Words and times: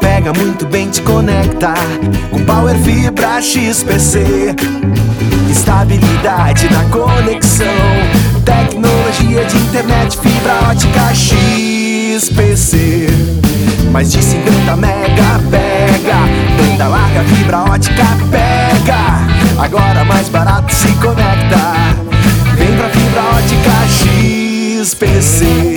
Pega 0.00 0.32
muito 0.32 0.66
bem, 0.66 0.88
te 0.88 1.02
conecta 1.02 1.74
com 2.30 2.42
Power 2.44 2.74
Fibra 2.78 3.40
XPC. 3.42 4.54
Estabilidade 5.50 6.70
na 6.70 6.84
conexão, 6.84 7.66
tecnologia 8.44 9.44
de 9.44 9.56
internet, 9.58 10.18
fibra 10.18 10.70
ótica 10.70 11.14
XPC. 11.14 13.06
Mais 13.90 14.10
de 14.10 14.22
50 14.22 14.76
mega 14.76 15.40
pega, 15.50 16.16
banda 16.56 16.88
larga, 16.88 17.24
fibra 17.24 17.58
ótica 17.64 18.06
pega. 18.30 19.26
Agora 19.62 20.04
mais 20.04 20.28
barato 20.28 20.74
se 20.74 20.88
conecta. 20.94 21.58
Vem 22.56 22.76
pra 22.76 22.88
fibra 22.88 23.22
ótica 23.36 23.70
XPC. 24.84 25.76